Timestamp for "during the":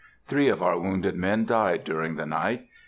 1.83-2.25